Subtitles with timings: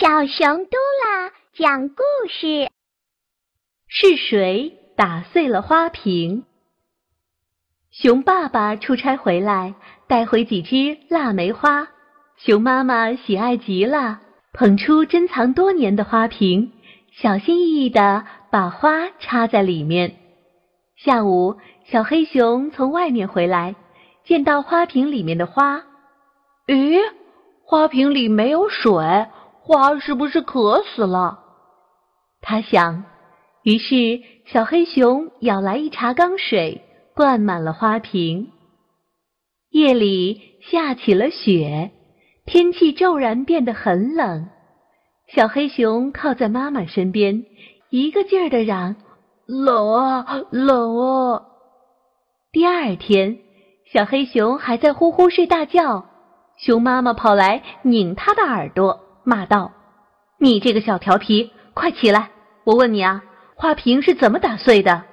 [0.00, 2.70] 小熊嘟啦讲故事：
[3.86, 6.44] 是谁打碎了花瓶？
[7.90, 9.74] 熊爸爸出差回来，
[10.06, 11.88] 带回几枝腊梅花，
[12.38, 14.22] 熊妈妈喜爱极了，
[14.54, 16.72] 捧出珍藏多年的花瓶，
[17.12, 20.16] 小心翼翼地把花插在里面。
[20.96, 23.74] 下午，小黑熊从外面回来，
[24.24, 25.84] 见到花瓶里面的花，
[26.66, 26.98] 咦，
[27.66, 29.26] 花瓶里没有水。
[29.70, 31.44] 花是不是渴死了？
[32.40, 33.04] 他想。
[33.62, 36.82] 于是，小黑熊舀来一茶缸水，
[37.14, 38.50] 灌满了花瓶。
[39.70, 41.92] 夜里下起了雪，
[42.46, 44.48] 天气骤然变得很冷。
[45.28, 47.44] 小黑熊靠在妈妈身边，
[47.90, 48.96] 一个劲儿的嚷
[49.46, 51.42] ：“冷啊，冷啊！”
[52.50, 53.38] 第二天，
[53.92, 56.06] 小黑熊还在呼呼睡大觉，
[56.58, 59.06] 熊妈妈跑来拧它的耳朵。
[59.30, 59.70] 骂道
[60.40, 62.32] ：“你这个小调皮，快起来！
[62.64, 63.22] 我问你啊，
[63.54, 65.04] 花瓶是怎么打碎的？”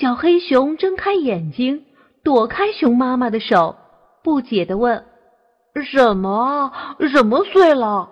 [0.00, 1.86] 小黑熊睁开眼睛，
[2.24, 3.76] 躲开熊妈妈的手，
[4.24, 5.06] 不解的问
[5.86, 6.72] ：“什么？
[7.12, 8.10] 什么碎了？”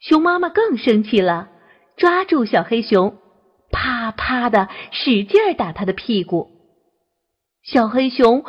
[0.00, 1.48] 熊妈妈更生气了，
[1.98, 3.18] 抓住小黑熊，
[3.70, 6.48] 啪啪的使劲打他的屁股。
[7.62, 8.42] 小黑熊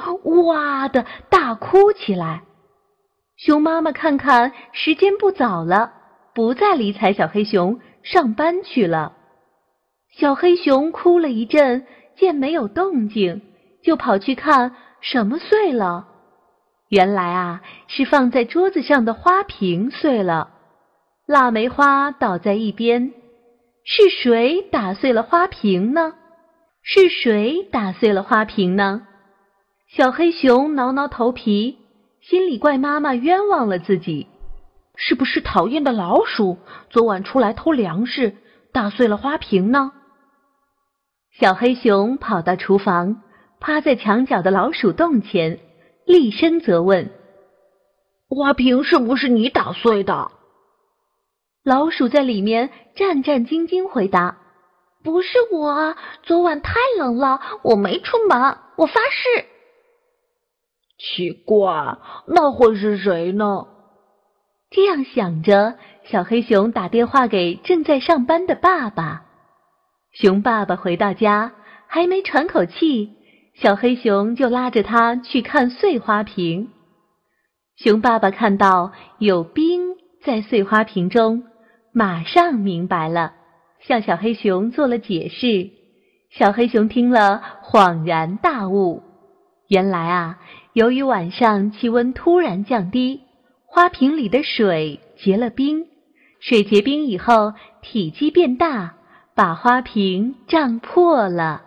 [0.45, 2.43] 哇的大哭起来。
[3.39, 5.93] 熊妈妈看看时间不早了，
[6.35, 9.13] 不再理睬小黑熊，上班去了。
[10.17, 11.87] 小黑熊哭了一阵，
[12.17, 13.41] 见没有动静，
[13.81, 16.07] 就跑去看什么碎了。
[16.89, 20.51] 原来啊，是放在桌子上的花瓶碎了，
[21.25, 23.13] 腊梅花倒在一边。
[23.85, 26.13] 是谁打碎了花瓶呢？
[26.83, 29.07] 是谁打碎了花瓶呢？
[29.87, 31.78] 小黑熊挠挠头皮。
[32.21, 34.27] 心里怪妈妈冤枉了自己，
[34.95, 36.57] 是不是讨厌的老鼠
[36.89, 38.35] 昨晚出来偷粮食，
[38.73, 39.91] 打碎了花瓶呢？
[41.39, 43.23] 小黑熊跑到厨房，
[43.59, 45.59] 趴在墙角的老鼠洞前，
[46.05, 47.11] 厉声责问
[48.27, 50.31] ：“花瓶是不是你打碎的？”
[51.63, 54.37] 老鼠在里面战战兢兢回答
[55.03, 59.45] ：“不是我，昨晚太冷了，我没出门，我发誓。”
[60.99, 63.67] 奇怪，那会是谁呢？
[64.69, 69.25] 这样想着，小黑熊打电话给正在上班的爸爸。
[70.11, 71.53] 熊爸爸回到家，
[71.87, 73.11] 还没喘口气，
[73.55, 76.69] 小黑熊就拉着他去看碎花瓶。
[77.77, 81.43] 熊爸爸看到有冰在碎花瓶中，
[81.93, 83.33] 马上明白了，
[83.79, 85.69] 向小黑熊做了解释。
[86.29, 89.01] 小黑熊听了，恍然大悟。
[89.67, 90.39] 原来啊，
[90.79, 93.23] 由于晚上气温突然降低，
[93.65, 95.87] 花瓶里的水结了冰，
[96.39, 98.93] 水结冰以后体积变大，
[99.35, 101.63] 把花瓶胀破了。